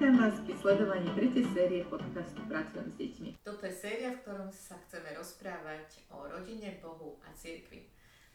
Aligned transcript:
Vítam 0.00 0.16
vás 0.16 0.40
pri 0.48 0.56
sledovaní 0.56 1.12
tretej 1.12 1.44
série 1.52 1.84
podcastu 1.84 2.40
Pracujem 2.48 2.88
s 2.88 2.96
deťmi. 2.96 3.28
Toto 3.44 3.68
je 3.68 3.74
séria, 3.76 4.16
v 4.16 4.24
ktorom 4.24 4.48
sa 4.48 4.80
chceme 4.88 5.12
rozprávať 5.12 6.08
o 6.08 6.24
rodine, 6.24 6.80
Bohu 6.80 7.20
a 7.20 7.28
cirkvi. 7.36 7.84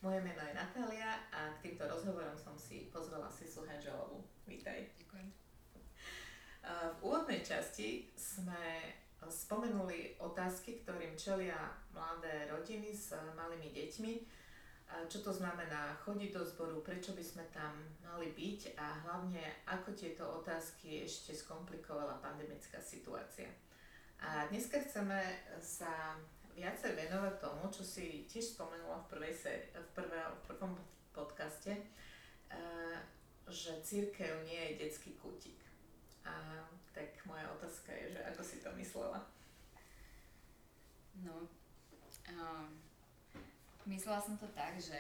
Moje 0.06 0.22
meno 0.22 0.46
je 0.46 0.54
Natália 0.54 1.26
a 1.34 1.58
k 1.58 1.66
týmto 1.66 1.90
rozhovorom 1.90 2.38
som 2.38 2.54
si 2.54 2.94
pozvala 2.94 3.34
Sisu 3.34 3.66
Hanželovú. 3.66 4.22
Vítaj. 4.46 4.94
Ďakujem. 4.94 5.28
V 6.70 7.00
úvodnej 7.02 7.42
časti 7.42 8.14
sme 8.14 8.94
spomenuli 9.26 10.22
otázky, 10.22 10.86
ktorým 10.86 11.18
čelia 11.18 11.58
mladé 11.90 12.46
rodiny 12.46 12.94
s 12.94 13.10
malými 13.34 13.74
deťmi 13.74 14.14
čo 15.10 15.22
to 15.22 15.34
znamená 15.34 15.98
chodiť 16.02 16.30
do 16.34 16.42
zboru, 16.46 16.82
prečo 16.82 17.14
by 17.14 17.24
sme 17.26 17.46
tam 17.54 17.74
mali 18.02 18.32
byť 18.34 18.78
a 18.78 18.86
hlavne 19.06 19.42
ako 19.66 19.94
tieto 19.94 20.24
otázky 20.42 21.06
ešte 21.06 21.34
skomplikovala 21.34 22.22
pandemická 22.22 22.82
situácia. 22.82 23.50
A 24.22 24.48
dneska 24.50 24.82
chceme 24.82 25.20
sa 25.60 26.18
viacej 26.56 26.96
venovať 26.96 27.36
tomu, 27.38 27.68
čo 27.70 27.84
si 27.84 28.26
tiež 28.26 28.56
spomenula 28.56 29.04
v, 29.06 29.10
prvej 29.12 29.34
séri, 29.36 29.68
v, 29.76 29.90
prvé, 29.92 30.20
v 30.24 30.42
prvom 30.48 30.74
podcaste, 31.12 31.76
že 33.46 33.72
církev 33.84 34.48
nie 34.48 34.74
je 34.74 34.88
detský 34.88 35.14
kútik. 35.20 35.60
A 36.26 36.64
tak 36.96 37.12
moja 37.28 37.46
otázka 37.54 37.92
je, 37.94 38.18
že 38.18 38.22
ako 38.34 38.42
si 38.42 38.58
to 38.64 38.72
myslela? 38.74 39.20
No, 41.22 41.46
um 42.34 42.85
Myslela 43.86 44.22
som 44.22 44.38
to 44.38 44.50
tak, 44.54 44.82
že, 44.82 44.98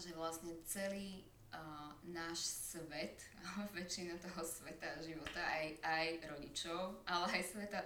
že 0.00 0.16
vlastne 0.16 0.56
celý 0.64 1.28
uh, 1.52 1.92
náš 2.08 2.40
svet, 2.72 3.20
väčšina 3.76 4.16
toho 4.16 4.40
sveta 4.44 5.00
života, 5.04 5.40
aj, 5.44 5.66
aj 5.84 6.06
rodičov, 6.24 7.04
ale 7.04 7.26
aj 7.36 7.42
sveta 7.52 7.80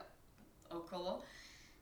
okolo, 0.71 1.23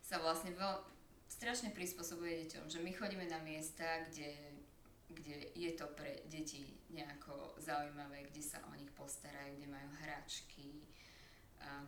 sa 0.01 0.19
vlastne 0.21 0.57
veľ, 0.57 0.83
strašne 1.29 1.73
prispôsobuje 1.73 2.49
deťom, 2.49 2.69
že 2.69 2.81
my 2.81 2.91
chodíme 2.93 3.25
na 3.29 3.41
miesta, 3.45 3.85
kde, 4.09 4.37
kde 5.13 5.53
je 5.57 5.71
to 5.77 5.89
pre 5.93 6.25
deti 6.29 6.65
nejako 6.93 7.57
zaujímavé, 7.61 8.29
kde 8.29 8.43
sa 8.45 8.61
o 8.69 8.77
nich 8.77 8.91
postarajú, 8.93 9.57
kde 9.57 9.69
majú 9.69 9.89
hračky, 10.05 10.85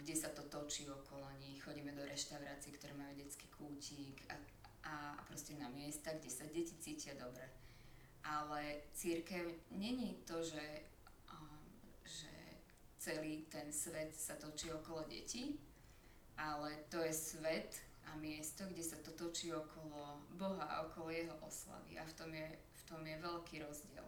kde 0.01 0.15
sa 0.15 0.31
to 0.31 0.47
točí 0.47 0.87
okolo 0.87 1.27
nich, 1.43 1.61
chodíme 1.61 1.93
do 1.93 2.05
reštaurácií, 2.07 2.79
ktoré 2.79 2.95
majú 2.95 3.13
detský 3.19 3.51
kútik 3.53 4.23
a 4.31 4.39
a 4.85 5.17
proste 5.29 5.57
na 5.57 5.69
miesta, 5.73 6.13
kde 6.13 6.31
sa 6.31 6.45
deti 6.49 6.77
cítia 6.81 7.17
dobre. 7.17 7.49
Ale 8.25 8.89
církev 8.93 9.45
není 9.73 10.21
to, 10.25 10.41
že, 10.45 10.85
že 12.05 12.33
celý 12.99 13.45
ten 13.53 13.73
svet 13.73 14.17
sa 14.17 14.37
točí 14.41 14.73
okolo 14.73 15.05
detí, 15.09 15.61
ale 16.37 16.89
to 16.89 17.01
je 17.05 17.13
svet 17.13 17.81
a 18.09 18.17
miesto, 18.17 18.65
kde 18.69 18.85
sa 18.85 18.97
to 19.01 19.13
točí 19.13 19.53
okolo 19.53 20.21
Boha 20.37 20.65
a 20.65 20.85
okolo 20.89 21.09
Jeho 21.13 21.37
oslavy. 21.41 21.97
A 22.01 22.05
v 22.05 22.15
tom 22.17 22.31
je, 22.33 22.49
v 22.53 22.83
tom 22.89 23.01
je 23.05 23.17
veľký 23.21 23.65
rozdiel. 23.65 24.05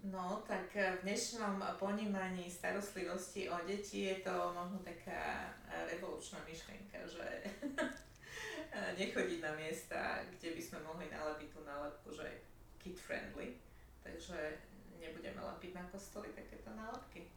No, 0.00 0.40
tak 0.48 0.72
v 0.72 1.04
dnešnom 1.04 1.60
ponímaní 1.76 2.48
starostlivosti 2.48 3.52
o 3.52 3.58
deti 3.68 4.08
je 4.08 4.24
to 4.24 4.32
možno 4.56 4.80
taká 4.80 5.52
revolučná 5.92 6.40
myšlienka, 6.48 7.04
že 7.04 7.26
nechodiť 8.70 9.40
na 9.42 9.52
miesta, 9.58 10.22
kde 10.36 10.54
by 10.54 10.62
sme 10.62 10.78
mohli 10.86 11.10
nalepiť 11.10 11.48
tú 11.50 11.60
nálepku, 11.66 12.08
že 12.14 12.26
kid 12.78 12.96
friendly. 12.96 13.58
Takže 14.00 14.36
nebudeme 15.00 15.40
lepiť 15.40 15.72
na 15.76 15.84
kostoly 15.88 16.30
takéto 16.32 16.70
nálepky. 16.72 17.28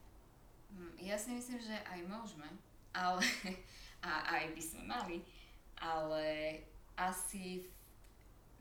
Mm, 0.73 0.93
ja 0.99 1.15
si 1.17 1.31
myslím, 1.33 1.59
že 1.61 1.75
aj 1.85 1.99
môžeme, 2.05 2.49
ale, 2.93 3.23
a 4.07 4.41
aj 4.41 4.45
by 4.53 4.61
sme 4.61 4.83
mali, 4.85 5.17
ale 5.77 6.59
asi 6.97 7.65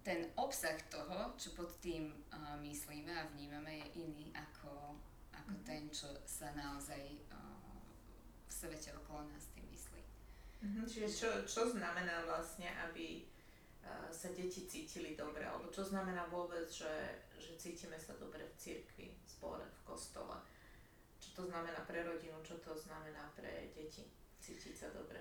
ten 0.03 0.27
obsah 0.35 0.75
toho, 0.91 1.31
čo 1.39 1.55
pod 1.55 1.71
tým 1.79 2.11
uh, 2.35 2.59
myslíme 2.59 3.13
a 3.15 3.29
vnímame, 3.33 3.87
je 3.87 4.03
iný 4.03 4.35
ako, 4.35 4.99
ako 5.31 5.53
mm. 5.55 5.63
ten, 5.63 5.83
čo 5.95 6.11
sa 6.27 6.51
naozaj 6.59 7.23
uh, 7.31 7.79
v 8.47 8.51
svete 8.51 8.91
okolo 8.99 9.31
nás 9.31 9.47
tým 9.55 9.63
myslí. 9.71 10.03
Mm-hmm. 10.63 10.87
Čiže 10.87 11.09
čo, 11.11 11.29
čo 11.43 11.63
znamená 11.75 12.23
vlastne, 12.23 12.71
aby 12.87 13.27
uh, 13.83 14.07
sa 14.15 14.31
deti 14.31 14.63
cítili 14.71 15.19
dobre, 15.19 15.43
alebo 15.43 15.67
čo 15.75 15.83
znamená 15.83 16.31
vôbec, 16.31 16.71
že, 16.71 17.27
že 17.35 17.59
cítime 17.59 17.99
sa 17.99 18.15
dobre 18.15 18.47
v 18.47 18.55
cirkvi, 18.55 19.11
v 19.11 19.27
zbore, 19.27 19.67
v 19.67 19.81
kostole? 19.83 20.39
Čo 21.19 21.43
to 21.43 21.43
znamená 21.51 21.83
pre 21.83 22.07
rodinu, 22.07 22.39
čo 22.47 22.63
to 22.63 22.79
znamená 22.79 23.27
pre 23.35 23.75
deti, 23.75 24.07
cítiť 24.39 24.75
sa 24.75 24.89
dobre? 24.95 25.19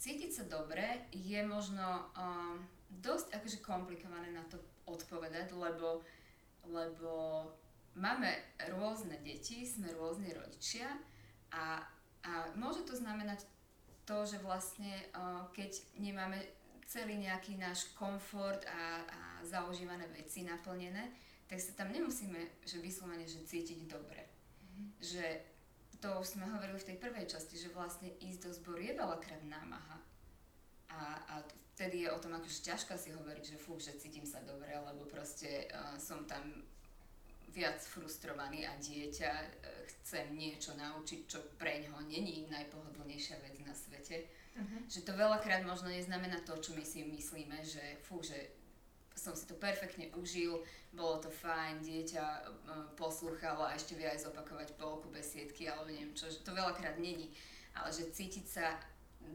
Cítiť 0.00 0.30
sa 0.32 0.44
dobre 0.48 1.08
je 1.12 1.40
možno 1.44 2.08
um, 2.16 2.60
dosť 2.88 3.36
akože 3.36 3.58
komplikované 3.60 4.32
na 4.32 4.44
to 4.48 4.56
odpovedať, 4.88 5.52
lebo, 5.52 6.04
lebo 6.68 7.12
máme 7.96 8.32
rôzne 8.72 9.20
deti, 9.20 9.68
sme 9.68 9.92
rôzni 9.92 10.32
rodičia 10.32 10.88
a, 11.52 11.84
a 12.24 12.32
môže 12.56 12.84
to 12.88 12.96
znamenať 12.96 13.44
to, 14.10 14.26
že 14.26 14.42
vlastne 14.42 14.90
keď 15.54 15.70
nemáme 16.02 16.42
celý 16.90 17.14
nejaký 17.22 17.54
náš 17.54 17.94
komfort 17.94 18.66
a, 18.66 19.06
a 19.06 19.20
zaužívané 19.46 20.10
veci 20.10 20.42
naplnené, 20.42 21.14
tak 21.46 21.62
sa 21.62 21.78
tam 21.78 21.94
nemusíme 21.94 22.66
že 22.66 22.82
vyslovene 22.82 23.22
že 23.30 23.46
cítiť 23.46 23.86
dobre. 23.86 24.26
Mm-hmm. 24.26 24.86
Že 24.98 25.24
to 26.02 26.08
už 26.18 26.26
sme 26.34 26.50
hovorili 26.50 26.82
v 26.82 26.88
tej 26.90 26.98
prvej 26.98 27.30
časti, 27.30 27.54
že 27.54 27.70
vlastne 27.70 28.10
ísť 28.18 28.40
do 28.42 28.50
zboru 28.50 28.82
je 28.82 28.98
veľakrát 28.98 29.42
námaha. 29.46 30.02
A, 30.90 30.98
a 31.30 31.34
vtedy 31.78 32.02
je 32.02 32.10
o 32.10 32.18
tom 32.18 32.34
akože 32.34 32.66
ťažko 32.66 32.98
si 32.98 33.14
hovoriť, 33.14 33.44
že 33.54 33.62
fú, 33.62 33.78
že 33.78 33.94
cítim 33.94 34.26
sa 34.26 34.42
dobre, 34.42 34.74
lebo 34.74 35.06
proste 35.06 35.70
uh, 35.70 35.94
som 36.02 36.26
tam 36.26 36.66
viac 37.50 37.82
frustrovaný 37.82 38.66
a 38.66 38.78
dieťa 38.78 39.30
e, 39.30 39.48
chce 39.86 40.30
niečo 40.34 40.74
naučiť, 40.78 41.20
čo 41.26 41.38
pre 41.58 41.82
ňoho 41.82 42.06
není 42.06 42.46
najpohodlnejšia 42.50 43.36
vec 43.42 43.56
na 43.66 43.74
svete. 43.74 44.26
Uh-huh. 44.54 44.80
Že 44.90 45.00
to 45.06 45.12
veľakrát 45.14 45.62
možno 45.66 45.90
neznamená 45.90 46.42
to, 46.42 46.58
čo 46.58 46.74
my 46.74 46.82
si 46.82 47.06
myslíme, 47.06 47.62
že 47.62 48.02
fú, 48.02 48.22
že 48.22 48.60
som 49.14 49.36
si 49.36 49.44
to 49.44 49.58
perfektne 49.58 50.08
užil, 50.16 50.64
bolo 50.96 51.20
to 51.20 51.28
fajn, 51.28 51.84
dieťa 51.84 52.24
poslúchalo 52.96 53.68
a 53.68 53.76
ešte 53.76 53.94
vie 53.94 54.08
aj 54.08 54.24
zopakovať 54.24 54.74
polku 54.80 55.12
besiedky 55.12 55.68
alebo 55.68 55.92
neviem 55.92 56.16
čo, 56.16 56.32
že 56.32 56.40
to 56.40 56.56
veľakrát 56.56 56.96
není. 56.96 57.30
Ale 57.76 57.92
že 57.92 58.10
cítiť 58.10 58.46
sa 58.48 58.80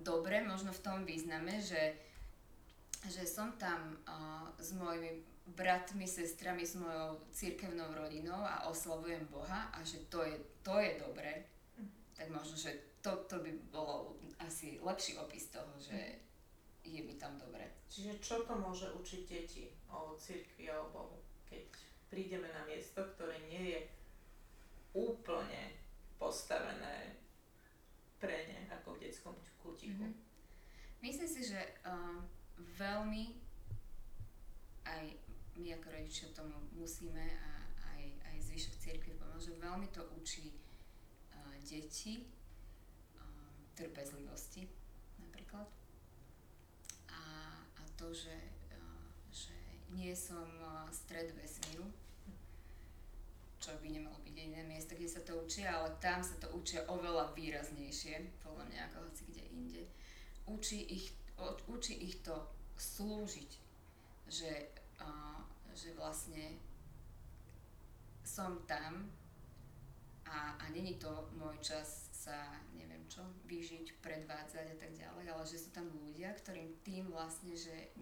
dobre 0.03 0.41
možno 0.43 0.73
v 0.73 0.83
tom 0.83 0.97
význame, 1.05 1.61
že, 1.61 1.95
že 3.07 3.23
som 3.23 3.55
tam 3.55 3.95
uh, 4.09 4.51
s 4.57 4.73
mojimi 4.73 5.34
bratmi, 5.45 6.07
sestrami, 6.07 6.65
s 6.65 6.75
mojou 6.75 7.21
církevnou 7.31 7.93
rodinou 7.93 8.41
a 8.41 8.65
oslavujem 8.65 9.27
Boha 9.29 9.69
a 9.73 9.83
že 9.85 10.01
to 10.09 10.25
je, 10.25 10.41
to 10.65 10.79
je 10.81 10.97
dobré, 10.97 11.45
mm. 11.77 11.89
tak 12.17 12.27
možno, 12.33 12.57
že 12.57 12.97
to, 13.05 13.13
to 13.29 13.37
by 13.39 13.51
bolo 13.69 14.17
asi 14.41 14.81
lepší 14.81 15.17
opis 15.21 15.53
toho, 15.53 15.69
že 15.77 16.25
je 16.85 17.01
mi 17.01 17.17
tam 17.17 17.37
dobre. 17.37 17.65
Čiže 17.89 18.21
čo 18.21 18.35
to 18.45 18.57
môže 18.57 18.89
učiť 18.93 19.21
deti 19.29 19.69
o 19.89 20.17
církvi 20.17 20.69
a 20.69 20.81
o 20.81 20.89
Bohu, 20.89 21.17
keď 21.45 21.65
prídeme 22.09 22.49
na 22.49 22.65
miesto, 22.65 23.05
ktoré 23.15 23.37
nie 23.49 23.77
je 23.77 23.79
úplne 24.93 25.77
postavené 26.17 27.17
pre 28.17 28.49
ne 28.49 28.59
ako 28.73 28.97
v 28.97 29.01
detskom 29.05 29.35
kútiku? 29.61 30.01
Mm-hmm. 30.01 30.23
Myslím 31.05 31.29
si, 31.29 31.41
že 31.45 31.61
uh, 31.85 32.21
veľmi 32.57 33.37
aj 34.85 35.24
my 35.55 35.67
ako 35.79 35.87
rodičia 35.91 36.27
tomu 36.35 36.55
musíme 36.75 37.23
a 37.23 37.51
aj, 37.95 38.03
aj 38.27 38.35
zvyšok 38.51 38.75
cirkvi 38.79 39.13
pomôže. 39.15 39.55
Veľmi 39.55 39.87
to 39.95 40.03
učí 40.19 40.51
uh, 40.51 41.55
deti 41.63 42.27
uh, 43.15 43.23
trpezlivosti 43.75 44.67
napríklad. 45.19 45.67
A, 47.07 47.21
a 47.63 47.81
to, 47.95 48.11
že, 48.11 48.35
uh, 48.75 49.07
že 49.31 49.55
nie 49.95 50.11
som 50.11 50.47
uh, 50.59 50.91
stred 50.91 51.31
vesmíru, 51.39 51.87
čo 53.63 53.73
by 53.79 53.87
nemalo 53.89 54.19
byť 54.21 54.35
iné 54.37 54.61
miesto, 54.67 54.93
kde 54.93 55.09
sa 55.09 55.21
to 55.25 55.39
učia, 55.41 55.71
ale 55.71 55.89
tam 56.03 56.21
sa 56.21 56.35
to 56.37 56.51
učia 56.53 56.85
oveľa 56.85 57.33
výraznejšie, 57.33 58.43
podľa 58.45 58.63
mňa 58.69 58.79
ako 58.91 58.97
hoci 59.09 59.23
kde 59.31 59.43
inde. 59.49 59.83
Učí 60.45 60.85
ich, 60.85 61.09
učí 61.65 61.97
ich 61.97 62.21
to 62.21 62.45
slúžiť, 62.77 63.51
že 64.29 64.51
uh, 65.01 65.34
že 65.75 65.91
vlastne 65.93 66.55
som 68.25 68.63
tam 68.65 69.11
a, 70.25 70.57
a 70.57 70.65
není 70.73 70.97
to 70.97 71.29
môj 71.37 71.59
čas 71.61 72.09
sa, 72.09 72.57
neviem 72.73 73.05
čo, 73.05 73.21
vyžiť, 73.45 74.01
predvádzať 74.01 74.65
a 74.73 74.77
tak 74.81 74.91
ďalej, 74.97 75.29
ale 75.29 75.43
že 75.45 75.61
sú 75.61 75.69
tam 75.69 75.85
ľudia, 75.93 76.33
ktorým 76.33 76.73
tým 76.81 77.13
vlastne, 77.13 77.53
že 77.53 77.93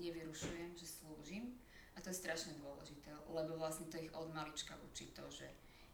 nevyrušujem, 0.00 0.78
že 0.78 0.86
slúžim 0.86 1.58
a 1.92 2.00
to 2.00 2.08
je 2.08 2.22
strašne 2.22 2.56
dôležité, 2.62 3.10
lebo 3.28 3.58
vlastne 3.58 3.90
to 3.90 3.98
ich 3.98 4.12
od 4.14 4.30
malička 4.30 4.78
učí 4.86 5.10
to, 5.12 5.26
že 5.28 5.50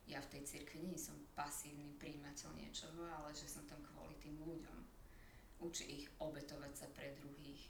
ja 0.07 0.23
v 0.23 0.39
tej 0.39 0.43
cirkvi 0.47 0.87
nie 0.87 0.95
som 0.95 1.19
pasívny 1.35 1.91
príjimateľ 1.99 2.55
niečoho, 2.55 3.03
ale 3.03 3.35
že 3.35 3.51
som 3.51 3.67
tam 3.67 3.83
kvôli 3.83 4.15
tým 4.23 4.39
ľuďom. 4.39 4.79
Učí 5.67 5.83
ich 5.89 6.07
obetovať 6.23 6.73
sa 6.79 6.87
pre 6.95 7.11
druhých. 7.19 7.67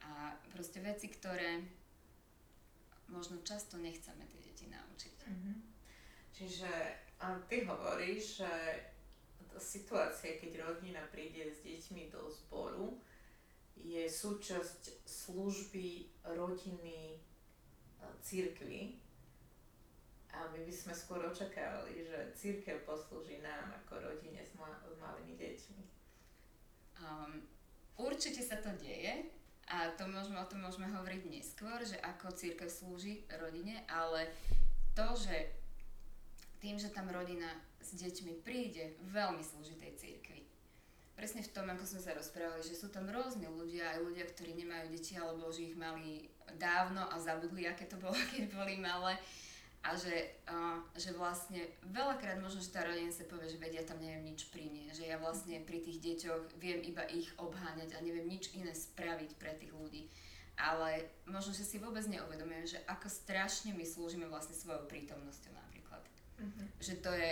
A 0.00 0.32
proste 0.48 0.80
veci, 0.80 1.12
ktoré 1.12 1.60
možno 3.12 3.44
často 3.44 3.76
nechceme 3.76 4.24
tie 4.26 4.40
deti 4.40 4.66
naučiť. 4.72 5.16
Mm-hmm. 5.28 5.56
Čiže 6.32 6.72
a 7.22 7.38
ty 7.46 7.62
hovoríš, 7.68 8.42
že 8.42 8.52
situácia, 9.60 10.40
keď 10.40 10.66
rodina 10.66 11.04
príde 11.12 11.46
s 11.52 11.62
deťmi 11.62 12.10
do 12.10 12.26
zboru, 12.26 12.98
je 13.78 14.08
súčasť 14.08 15.06
služby 15.06 16.08
rodiny 16.34 17.20
církvy 18.22 18.98
a 20.32 20.48
my 20.50 20.60
by 20.64 20.72
sme 20.72 20.94
skôr 20.96 21.20
očakávali, 21.22 22.02
že 22.02 22.32
církev 22.34 22.82
poslúži 22.88 23.38
nám 23.44 23.74
ako 23.84 24.00
rodine 24.00 24.40
s, 24.42 24.56
ma- 24.56 24.80
s 24.82 24.96
malými 24.96 25.36
deťmi. 25.36 25.82
Um, 27.02 27.44
určite 27.98 28.40
sa 28.40 28.58
to 28.62 28.72
deje 28.80 29.28
a 29.72 29.88
to 29.96 30.04
môžeme, 30.04 30.36
o 30.36 30.44
tom 30.44 30.60
môžeme 30.60 30.84
hovoriť 30.84 31.22
neskôr, 31.32 31.80
že 31.80 31.96
ako 32.04 32.36
církev 32.36 32.68
slúži 32.68 33.24
rodine, 33.40 33.80
ale 33.88 34.28
to, 34.92 35.16
že 35.16 35.48
tým, 36.60 36.76
že 36.76 36.92
tam 36.92 37.08
rodina 37.08 37.48
s 37.80 37.96
deťmi 37.96 38.44
príde, 38.44 38.92
veľmi 39.08 39.40
slúži 39.40 39.80
tej 39.80 39.96
církvi. 39.96 40.44
Presne 41.16 41.40
v 41.40 41.52
tom, 41.56 41.66
ako 41.72 41.88
sme 41.88 42.00
sa 42.04 42.12
rozprávali, 42.12 42.60
že 42.60 42.76
sú 42.76 42.92
tam 42.92 43.08
rôzni 43.08 43.48
ľudia, 43.48 43.96
aj 43.96 44.04
ľudia, 44.04 44.28
ktorí 44.28 44.52
nemajú 44.60 44.92
deti, 44.92 45.16
alebo 45.16 45.48
že 45.48 45.72
ich 45.72 45.76
mali 45.76 46.28
dávno 46.60 47.08
a 47.08 47.16
zabudli, 47.16 47.64
aké 47.64 47.88
to 47.88 47.96
bolo, 47.96 48.16
keď 48.32 48.52
boli 48.52 48.76
malé 48.76 49.16
a 49.82 49.98
že, 49.98 50.38
uh, 50.46 50.78
že 50.94 51.10
vlastne 51.10 51.58
veľakrát 51.90 52.38
možno, 52.38 52.62
že 52.62 52.70
tá 52.70 52.86
rodina 52.86 53.10
sa 53.10 53.26
povie, 53.26 53.50
že 53.50 53.58
vedia, 53.58 53.82
tam 53.82 53.98
neviem 53.98 54.30
nič 54.30 54.46
priniesť, 54.54 55.02
že 55.02 55.10
ja 55.10 55.18
vlastne 55.18 55.58
pri 55.66 55.82
tých 55.82 55.98
deťoch 55.98 56.54
viem 56.62 56.78
iba 56.86 57.02
ich 57.10 57.26
obháňať 57.34 57.98
a 57.98 58.04
neviem 58.06 58.30
nič 58.30 58.54
iné 58.54 58.70
spraviť 58.70 59.34
pre 59.42 59.58
tých 59.58 59.74
ľudí. 59.74 60.06
Ale 60.54 61.10
možno, 61.26 61.50
že 61.50 61.66
si 61.66 61.82
vôbec 61.82 62.06
neuvedomujem, 62.06 62.78
že 62.78 62.84
ako 62.86 63.10
strašne 63.10 63.74
my 63.74 63.82
slúžime 63.82 64.30
vlastne 64.30 64.54
svojou 64.54 64.86
prítomnosťou 64.86 65.50
napríklad. 65.50 66.02
Mm-hmm. 66.38 66.66
Že 66.78 66.94
to 67.02 67.10
je 67.18 67.30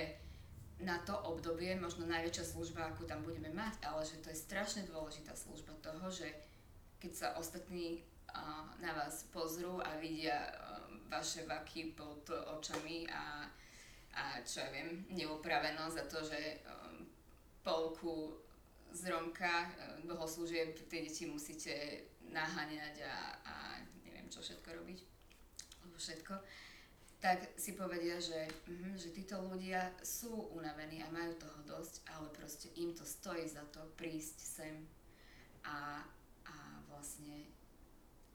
na 0.81 0.99
to 1.07 1.15
obdobie 1.29 1.77
možno 1.77 2.09
najväčšia 2.09 2.51
služba, 2.51 2.91
akú 2.91 3.05
tam 3.07 3.23
budeme 3.23 3.53
mať, 3.53 3.79
ale 3.85 4.03
že 4.03 4.19
to 4.25 4.33
je 4.33 4.43
strašne 4.43 4.89
dôležitá 4.89 5.37
služba 5.37 5.77
toho, 5.85 6.09
že 6.09 6.27
keď 6.99 7.13
sa 7.15 7.29
ostatní 7.37 8.01
uh, 8.33 8.65
na 8.81 8.97
vás 8.97 9.29
pozrú 9.31 9.79
a 9.85 10.01
vidia 10.01 10.51
vaše 11.11 11.45
vaky 11.45 11.93
pod 11.93 12.31
očami 12.31 13.11
a, 13.11 13.51
a 14.15 14.23
čo 14.47 14.63
ja 14.63 14.69
viem, 14.71 15.05
neupravenosť 15.11 15.95
za 15.99 16.05
to, 16.07 16.19
že 16.23 16.41
um, 16.65 17.05
polku 17.67 18.39
z 18.95 19.11
Romka 19.11 19.67
um, 19.67 20.07
bohoslúžieb 20.07 20.79
tie 20.87 21.03
deti 21.03 21.27
musíte 21.27 22.07
naháňať 22.31 23.03
a, 23.03 23.17
a 23.43 23.55
neviem 24.07 24.31
čo 24.31 24.39
všetko 24.39 24.71
robiť, 24.71 24.99
alebo 25.83 25.97
všetko, 25.99 26.35
tak 27.21 27.53
si 27.61 27.77
povedia, 27.77 28.17
že, 28.17 28.49
mm, 28.65 28.97
že 28.97 29.13
títo 29.13 29.37
ľudia 29.45 29.93
sú 30.01 30.57
unavení 30.57 31.05
a 31.05 31.13
majú 31.13 31.37
toho 31.37 31.61
dosť, 31.69 32.01
ale 32.17 32.33
proste 32.33 32.73
im 32.81 32.97
to 32.97 33.05
stojí 33.05 33.45
za 33.45 33.61
to 33.69 33.85
prísť 34.01 34.39
sem 34.41 34.75
a, 35.69 36.01
a 36.49 36.55
vlastne 36.89 37.45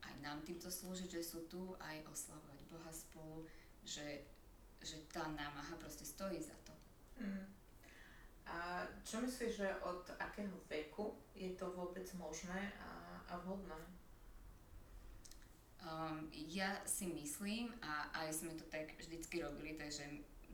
aj 0.06 0.14
nám 0.22 0.38
týmto 0.46 0.70
slúžiť, 0.70 1.18
že 1.18 1.22
sú 1.26 1.50
tu 1.50 1.74
aj 1.82 2.06
oslavovať 2.06 2.55
Boha 2.76 2.92
spolu, 2.92 3.48
že, 3.80 4.20
že 4.84 5.00
tá 5.08 5.24
námaha 5.32 5.80
proste 5.80 6.04
stojí 6.04 6.36
za 6.44 6.52
to. 6.68 6.74
Mm. 7.24 7.48
A 8.46 8.86
čo 9.02 9.24
myslíš, 9.24 9.52
že 9.56 9.68
od 9.82 10.06
akého 10.20 10.54
veku 10.70 11.16
je 11.34 11.56
to 11.56 11.72
vôbec 11.74 12.06
možné 12.14 12.72
a, 12.78 13.18
a 13.32 13.40
vhodné? 13.42 13.80
Um, 15.86 16.30
ja 16.30 16.82
si 16.86 17.10
myslím, 17.10 17.74
a 17.82 18.10
aj 18.22 18.42
sme 18.42 18.54
to 18.58 18.66
tak 18.70 18.94
vždycky 18.98 19.42
robili, 19.42 19.74
takže, 19.74 20.02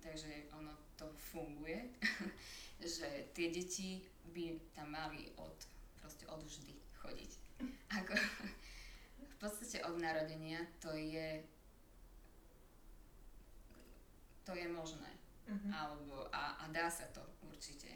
takže 0.01 0.49
ono 0.57 0.73
to 0.97 1.09
funguje, 1.33 1.89
že 2.81 3.33
tie 3.37 3.49
deti 3.53 4.05
by 4.33 4.61
tam 4.73 4.93
mali 4.93 5.33
od, 5.37 5.57
proste 6.01 6.25
od 6.29 6.41
vždy 6.45 6.73
chodiť. 7.01 7.33
Ako, 7.93 8.13
v 9.33 9.37
podstate 9.41 9.85
od 9.85 9.97
narodenia 10.01 10.65
to 10.81 10.93
je 10.97 11.45
to 14.45 14.53
je 14.55 14.67
možné. 14.69 15.11
Uh-huh. 15.49 15.71
Alebo, 15.75 16.31
a, 16.31 16.63
a 16.63 16.65
dá 16.71 16.87
sa 16.87 17.07
to 17.11 17.23
určite. 17.43 17.91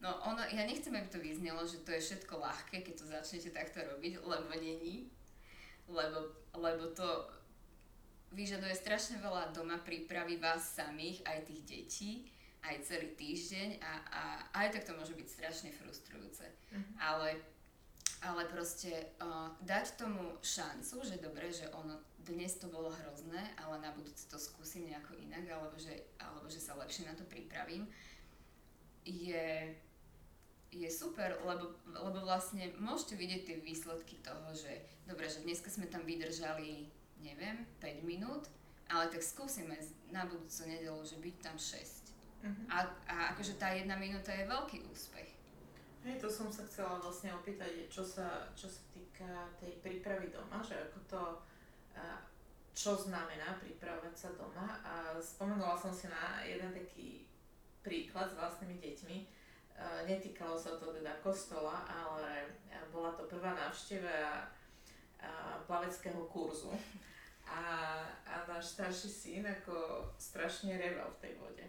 No 0.00 0.16
ono, 0.24 0.40
ja 0.48 0.64
nechcem, 0.64 0.94
aby 0.96 1.08
to 1.12 1.20
vyznelo, 1.20 1.60
že 1.68 1.84
to 1.84 1.92
je 1.92 2.00
všetko 2.00 2.40
ľahké, 2.40 2.80
keď 2.80 2.94
to 2.96 3.04
začnete 3.04 3.50
takto 3.52 3.84
robiť, 3.84 4.24
lebo 4.24 4.50
není. 4.56 5.12
Lebo, 5.90 6.30
lebo 6.56 6.94
to 6.94 7.26
vyžaduje 8.30 8.72
strašne 8.78 9.18
veľa 9.18 9.50
doma 9.50 9.82
prípravy 9.82 10.38
vás 10.38 10.78
samých, 10.78 11.20
aj 11.26 11.50
tých 11.50 11.62
detí, 11.66 12.10
aj 12.62 12.86
celý 12.86 13.10
týždeň 13.18 13.82
a, 13.82 13.92
a 14.06 14.22
aj 14.62 14.78
tak 14.78 14.86
to 14.86 14.94
môže 14.94 15.12
byť 15.18 15.28
strašne 15.28 15.70
frustrujúce. 15.74 16.46
Uh-huh. 16.48 16.94
Ale, 17.02 17.36
ale 18.20 18.44
proste 18.44 19.16
uh, 19.20 19.48
dať 19.64 19.96
tomu 19.96 20.36
šancu, 20.44 21.00
že 21.08 21.22
dobre, 21.24 21.48
že 21.48 21.68
ono 21.72 21.96
dnes 22.20 22.52
to 22.60 22.68
bolo 22.68 22.92
hrozné, 22.92 23.40
ale 23.56 23.80
na 23.80 23.90
budúce 23.96 24.28
to 24.28 24.36
skúsim 24.36 24.84
nejako 24.84 25.16
inak, 25.16 25.48
alebo 25.48 25.76
že, 25.80 26.04
alebo 26.20 26.46
že 26.52 26.60
sa 26.60 26.76
lepšie 26.76 27.08
na 27.08 27.16
to 27.16 27.24
pripravím, 27.24 27.88
je, 29.08 29.72
je 30.68 30.88
super, 30.92 31.40
lebo, 31.48 31.72
lebo 31.88 32.18
vlastne 32.20 32.68
môžete 32.76 33.16
vidieť 33.16 33.42
tie 33.48 33.56
výsledky 33.64 34.20
toho, 34.20 34.52
že 34.52 34.84
dobre, 35.08 35.26
že 35.26 35.40
dneska 35.40 35.72
sme 35.72 35.88
tam 35.88 36.04
vydržali, 36.04 36.92
neviem, 37.24 37.64
5 37.80 38.04
minút, 38.04 38.52
ale 38.92 39.08
tak 39.08 39.24
skúsime 39.24 39.80
na 40.12 40.28
budúcu 40.28 40.68
nedelu, 40.68 41.00
že 41.06 41.16
byť 41.16 41.36
tam 41.40 41.56
6. 41.56 41.64
Uh-huh. 41.64 42.48
Mhm. 42.52 42.64
A, 42.68 42.78
a 43.08 43.16
akože 43.32 43.56
tá 43.56 43.72
jedna 43.72 43.96
minúta 43.96 44.32
je 44.36 44.44
veľký 44.44 44.84
úspech. 44.92 45.39
Hej, 46.00 46.16
to 46.16 46.28
som 46.32 46.48
sa 46.48 46.64
chcela 46.64 46.96
vlastne 46.96 47.32
opýtať, 47.36 47.88
čo 47.92 48.00
sa, 48.00 48.48
čo 48.56 48.66
sa 48.66 48.80
týka 48.92 49.52
tej 49.60 49.76
prípravy 49.84 50.32
doma, 50.32 50.64
že 50.64 50.76
ako 50.76 50.98
to 51.04 51.22
čo 52.80 52.96
znamená 52.96 53.60
pripravovať 53.60 54.14
sa 54.16 54.30
doma 54.32 54.80
a 54.80 55.12
spomenula 55.20 55.76
som 55.76 55.92
si 55.92 56.08
na 56.08 56.40
jeden 56.40 56.72
taký 56.72 57.28
príklad 57.84 58.32
s 58.32 58.38
vlastnými 58.40 58.80
deťmi. 58.80 59.16
Netýkalo 60.08 60.56
sa 60.56 60.80
to 60.80 60.88
teda 60.88 61.20
kostola, 61.20 61.84
ale 61.84 62.48
bola 62.88 63.12
to 63.12 63.28
prvá 63.28 63.52
návšteva 63.52 64.48
plaveckého 65.68 66.24
kurzu. 66.32 66.72
A, 67.50 68.00
a 68.24 68.34
náš 68.46 68.78
starší 68.78 69.10
syn 69.10 69.44
ako 69.44 70.06
strašne 70.16 70.78
reval 70.78 71.10
v 71.18 71.20
tej 71.20 71.32
vode. 71.36 71.66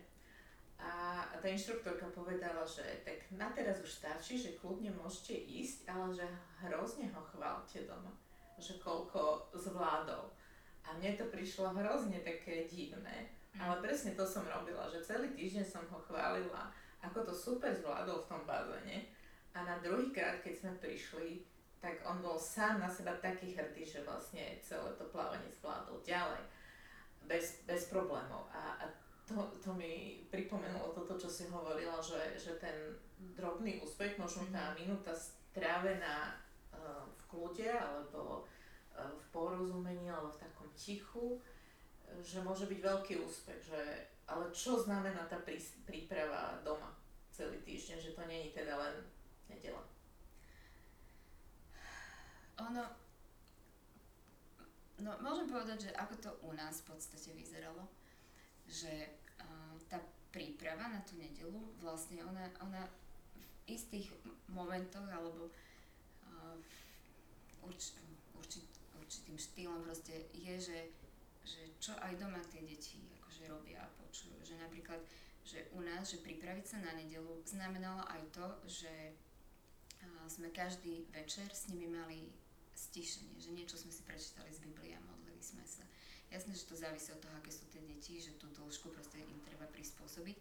A, 0.81 1.25
tá 1.38 1.45
inštruktorka 1.45 2.09
povedala, 2.13 2.65
že 2.65 3.05
tak 3.05 3.21
na 3.33 3.50
teraz 3.53 3.81
už 3.81 3.89
stačí, 3.89 4.38
že 4.38 4.57
kľudne 4.57 4.93
môžete 4.97 5.38
ísť, 5.38 5.89
ale 5.89 6.09
že 6.13 6.25
hrozne 6.65 7.09
ho 7.13 7.21
chválte 7.33 7.85
doma 7.85 8.13
že 8.61 8.77
koľko 8.77 9.50
zvládol. 9.57 10.29
A 10.85 10.93
mne 11.01 11.17
to 11.17 11.25
prišlo 11.33 11.73
hrozne 11.73 12.21
také 12.21 12.69
divné. 12.69 13.33
Ale 13.57 13.81
presne 13.83 14.15
to 14.15 14.23
som 14.23 14.47
robila, 14.47 14.88
že 14.88 15.03
celý 15.03 15.33
týždeň 15.35 15.65
som 15.65 15.83
ho 15.91 16.00
chválila, 16.07 16.71
ako 17.03 17.27
to 17.27 17.33
super 17.35 17.73
zvládol 17.73 18.23
v 18.23 18.29
tom 18.29 18.41
bazéne. 18.47 19.09
A 19.51 19.67
na 19.67 19.75
druhý 19.83 20.13
krát, 20.15 20.39
keď 20.39 20.53
sme 20.55 20.71
prišli, 20.79 21.43
tak 21.83 22.00
on 22.07 22.23
bol 22.23 22.39
sám 22.39 22.79
na 22.79 22.88
seba 22.88 23.17
taký 23.19 23.57
hrdý, 23.57 23.83
že 23.83 24.05
vlastne 24.05 24.61
celé 24.63 24.88
to 24.95 25.03
plávanie 25.11 25.51
zvládol 25.59 26.00
ďalej. 26.05 26.39
Bez, 27.27 27.65
bez 27.67 27.91
problémov. 27.91 28.47
A, 28.53 28.79
a 28.79 28.85
to, 29.31 29.41
to 29.63 29.71
mi 29.73 30.23
pripomenulo 30.27 30.91
toto, 30.93 31.15
čo 31.17 31.27
si 31.31 31.47
hovorila, 31.47 31.97
že, 32.03 32.35
že 32.35 32.59
ten 32.59 32.75
drobný 33.33 33.79
úspech, 33.81 34.19
možno 34.19 34.45
tá 34.51 34.71
mhm. 34.71 34.75
minúta 34.83 35.11
strávená 35.15 36.35
uh, 36.75 37.03
v 37.07 37.21
kľude 37.31 37.71
alebo 37.71 38.45
v 39.01 39.25
porozumení 39.31 40.11
alebo 40.11 40.29
v 40.29 40.41
takom 40.41 40.67
tichu, 40.75 41.39
že 42.19 42.43
môže 42.43 42.67
byť 42.67 42.79
veľký 42.83 43.13
úspech, 43.23 43.61
že, 43.71 43.81
ale 44.27 44.51
čo 44.51 44.77
znamená 44.77 45.25
tá 45.31 45.39
príprava 45.88 46.59
doma 46.61 46.91
celý 47.31 47.63
týždeň, 47.63 47.97
že 47.97 48.11
to 48.13 48.23
není 48.27 48.51
teda 48.51 48.75
len 48.75 48.95
nedela? 49.47 49.81
Ono, 52.61 52.83
no 55.01 55.11
môžem 55.23 55.47
povedať, 55.50 55.89
že 55.89 55.91
ako 55.97 56.15
to 56.19 56.31
u 56.45 56.51
nás 56.53 56.83
v 56.83 56.93
podstate 56.93 57.31
vyzeralo, 57.33 57.88
že 58.68 58.91
uh, 59.41 59.75
tá 59.88 60.01
príprava 60.32 60.89
na 60.89 61.01
tú 61.03 61.18
nedelu, 61.20 61.60
vlastne 61.82 62.24
ona, 62.24 62.50
ona 62.63 62.84
v 63.36 63.75
istých 63.77 64.12
momentoch 64.51 65.06
alebo 65.08 65.50
uh, 65.50 66.58
urč, 67.68 67.96
určit, 68.38 68.68
určitým 68.98 69.38
štýlom 69.38 69.82
proste 69.86 70.27
je, 70.34 70.56
že, 70.58 70.80
že 71.46 71.62
čo 71.82 71.94
aj 72.00 72.18
doma 72.18 72.39
tie 72.50 72.63
deti 72.63 73.01
akože 73.22 73.50
robia 73.50 73.82
a 73.84 73.94
počujú. 74.01 74.36
Že 74.44 74.56
napríklad 74.65 75.01
že 75.41 75.65
u 75.74 75.82
nás, 75.82 76.06
že 76.06 76.22
pripraviť 76.22 76.65
sa 76.70 76.77
na 76.86 76.94
nedelu 76.94 77.41
znamenalo 77.50 78.06
aj 78.13 78.22
to, 78.30 78.46
že 78.70 78.94
sme 80.32 80.48
každý 80.56 81.03
večer 81.12 81.50
s 81.51 81.68
nimi 81.68 81.91
mali 81.91 82.32
stišenie, 82.72 83.36
že 83.36 83.51
niečo 83.51 83.75
sme 83.75 83.91
si 83.91 84.01
prečítali 84.08 84.48
z 84.48 84.63
Biblie 84.63 84.96
a 84.96 85.01
modlili 85.03 85.44
sme 85.44 85.65
sa. 85.68 85.84
Jasné, 86.31 86.55
že 86.55 86.63
to 86.63 86.79
závisí 86.79 87.11
od 87.11 87.19
toho, 87.19 87.35
aké 87.35 87.51
sú 87.51 87.67
tie 87.67 87.83
deti, 87.83 88.15
že 88.23 88.31
tú 88.39 88.47
dĺžku 88.55 88.88
proste 88.88 89.19
im 89.19 89.39
treba 89.43 89.67
prispôsobiť. 89.67 90.39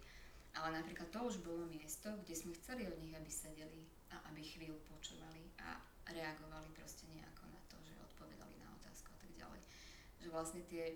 Ale 0.55 0.79
napríklad 0.79 1.11
to 1.11 1.19
už 1.19 1.43
bolo 1.43 1.67
miesto, 1.67 2.11
kde 2.23 2.35
sme 2.35 2.55
chceli 2.55 2.87
od 2.87 2.95
nich, 3.03 3.11
aby 3.11 3.27
sedeli 3.27 3.83
a 4.11 4.19
aby 4.31 4.39
chvíľu 4.43 4.79
počúvali 4.87 5.43
a 5.59 5.79
reagovali 6.07 6.71
proste 6.75 7.07
nejako 7.11 7.43
na 7.51 7.61
to, 7.67 7.75
že 7.83 7.95
odpovedali 7.95 8.55
na 8.59 8.71
otázku 8.79 9.11
a 9.11 9.19
tak 9.19 9.31
ďalej. 9.35 9.61
Že 10.23 10.27
vlastne 10.31 10.61
tie 10.67 10.95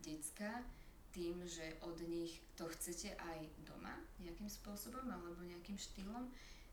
decka 0.00 0.64
tým, 1.12 1.44
že 1.44 1.76
od 1.84 1.96
nich 2.08 2.40
to 2.56 2.68
chcete 2.68 3.16
aj 3.16 3.38
doma 3.64 3.92
nejakým 4.20 4.48
spôsobom 4.48 5.04
alebo 5.04 5.40
nejakým 5.44 5.76
štýlom, 5.76 6.28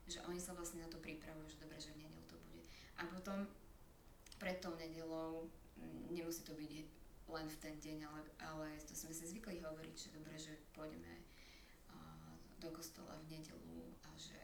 že 0.08 0.20
oni 0.28 0.40
sa 0.40 0.52
vlastne 0.52 0.82
na 0.84 0.90
to 0.90 1.00
pripravujú, 1.00 1.46
že 1.52 1.62
dobre, 1.62 1.78
že 1.80 1.94
v 1.94 2.00
nedelu 2.04 2.24
to 2.28 2.36
bude. 2.48 2.64
A 3.00 3.08
potom 3.08 3.44
pred 4.36 4.58
tou 4.60 4.74
nedelou 4.74 5.48
nemusí 6.12 6.42
to 6.44 6.52
byť 6.58 7.01
len 7.32 7.48
v 7.48 7.56
ten 7.58 7.74
deň, 7.80 7.98
ale, 8.06 8.20
ale 8.44 8.66
to 8.84 8.92
sme 8.92 9.12
si 9.12 9.24
zvykli 9.24 9.64
hovoriť, 9.64 9.96
že 9.96 10.14
dobre, 10.14 10.36
že 10.36 10.52
pôjdeme 10.76 11.32
do 12.62 12.70
kostola 12.70 13.18
v 13.26 13.34
nedelu 13.34 13.82
a 14.06 14.10
že 14.14 14.38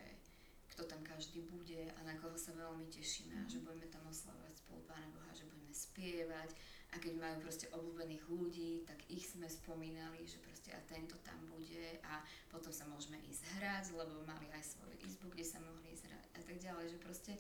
kto 0.75 0.91
tam 0.91 0.99
každý 1.07 1.47
bude 1.47 1.87
a 1.95 2.01
na 2.03 2.19
koho 2.19 2.35
sa 2.35 2.51
veľmi 2.51 2.91
tešíme 2.91 3.35
a 3.39 3.47
že 3.47 3.63
mhm. 3.63 3.65
budeme 3.65 3.87
tam 3.95 4.03
oslavovať 4.11 4.55
spolu 4.59 4.83
Pána 4.91 5.07
Boha, 5.15 5.31
že 5.31 5.47
budeme 5.47 5.71
spievať 5.71 6.51
a 6.89 6.97
keď 6.99 7.15
majú 7.21 7.37
proste 7.47 7.71
obľúbených 7.71 8.25
ľudí, 8.27 8.83
tak 8.89 8.99
ich 9.13 9.29
sme 9.31 9.47
spomínali, 9.47 10.25
že 10.27 10.41
proste 10.43 10.75
a 10.75 10.81
tento 10.89 11.15
tam 11.23 11.39
bude 11.47 12.01
a 12.03 12.25
potom 12.51 12.75
sa 12.75 12.89
môžeme 12.91 13.21
ísť 13.29 13.45
hrať, 13.61 13.85
lebo 13.95 14.25
mali 14.27 14.49
aj 14.57 14.65
svoju 14.67 14.97
izbu, 15.05 15.31
kde 15.31 15.47
sa 15.47 15.63
mohli 15.63 15.95
ísť 15.95 16.09
hrať 16.11 16.25
a 16.35 16.41
tak 16.43 16.57
ďalej, 16.59 16.87
že 16.91 16.99
proste 16.99 17.33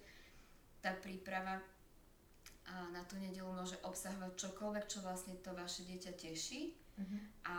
tá 0.85 0.95
príprava 1.01 1.59
a 2.69 2.93
na 2.93 3.01
tú 3.09 3.17
nedelu 3.17 3.49
môže 3.49 3.81
obsahovať 3.81 4.37
čokoľvek, 4.37 4.85
čo 4.87 5.01
vlastne 5.01 5.35
to 5.41 5.57
vaše 5.57 5.89
dieťa 5.89 6.13
teší 6.21 6.77
uh-huh. 7.01 7.21
a, 7.49 7.59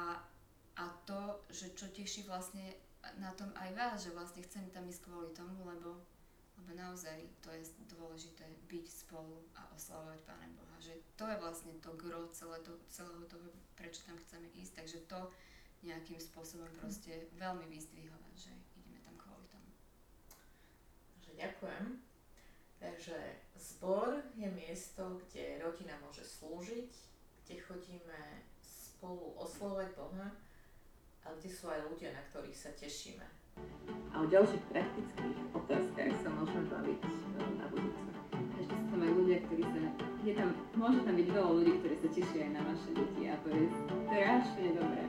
a 0.77 0.85
to, 1.09 1.41
že 1.49 1.73
čo 1.73 1.89
teší 1.89 2.29
vlastne 2.29 2.77
na 3.17 3.33
tom 3.33 3.49
aj 3.57 3.69
vás, 3.73 3.95
že 4.05 4.13
vlastne 4.13 4.45
chcem 4.45 4.69
tam 4.69 4.85
ísť 4.85 5.09
kvôli 5.09 5.33
tomu, 5.33 5.65
lebo 5.65 5.97
lebo 6.59 6.75
naozaj 6.75 7.23
to 7.39 7.49
je 7.55 7.63
dôležité 7.87 8.43
byť 8.67 8.85
spolu 9.07 9.39
a 9.55 9.63
oslavovať 9.71 10.19
Pána 10.27 10.47
Boha. 10.59 10.75
Že 10.83 10.99
to 11.15 11.25
je 11.31 11.37
vlastne 11.39 11.73
to 11.79 11.95
gro 11.95 12.27
celé 12.35 12.59
to, 12.67 12.75
celého 12.91 13.23
toho, 13.31 13.47
prečo 13.79 14.03
tam 14.03 14.19
chceme 14.19 14.51
ísť. 14.59 14.83
Takže 14.83 14.97
to 15.07 15.31
nejakým 15.87 16.19
spôsobom 16.19 16.67
proste 16.75 17.31
veľmi 17.39 17.63
vyzdvihovať, 17.71 18.35
že 18.35 18.51
ideme 18.75 18.99
tam 19.07 19.15
kvôli 19.15 19.47
tomu. 19.47 19.71
Ďakujem. 21.39 22.08
Takže 22.79 23.19
zbor 23.59 24.23
je 24.39 24.47
miesto, 24.47 25.19
kde 25.19 25.59
rodina 25.59 25.99
môže 25.99 26.23
slúžiť, 26.23 26.91
kde 27.43 27.55
chodíme 27.59 28.21
spolu 28.63 29.35
oslovať 29.35 29.91
Boha 29.99 30.31
a 31.23 31.27
kde 31.35 31.49
sú 31.51 31.67
aj 31.67 31.91
ľudia, 31.91 32.15
na 32.15 32.23
ktorých 32.31 32.55
sa 32.55 32.71
tešíme 32.71 33.39
a 34.13 34.15
o 34.21 34.25
ďalších 34.25 34.63
praktických 34.73 35.37
otázkach 35.53 36.13
sa 36.19 36.29
môžeme 36.33 36.65
baviť 36.67 36.99
e, 36.99 37.11
na 37.61 37.65
budúce. 37.69 38.01
Ešte 38.59 38.73
sú 38.73 38.85
tam 38.89 39.01
aj 39.05 39.11
ľudia, 39.13 39.37
ktorí 39.47 39.63
sa... 39.63 39.79
Je 40.19 40.33
tam, 40.35 40.49
môže 40.75 40.99
tam 41.07 41.15
byť 41.15 41.27
veľa 41.31 41.51
ľudí, 41.55 41.71
ktorí 41.79 41.95
sa 41.95 42.09
tešia 42.11 42.41
aj 42.49 42.51
na 42.51 42.61
vaše 42.67 42.89
deti 42.91 43.23
a 43.29 43.35
to 43.39 43.47
je 43.53 43.63
strašne 44.03 44.67
dobré. 44.75 45.03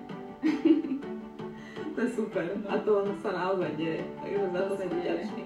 to 1.94 1.98
je 1.98 2.10
super. 2.14 2.44
A 2.70 2.74
to 2.78 2.92
sa 3.18 3.30
naozaj 3.34 3.70
deje. 3.74 4.00
Takže 4.22 4.46
za 4.54 4.62
to 4.68 4.72
som 4.78 4.88
vďačný. 4.94 5.44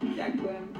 Ďakujem. 0.00 0.79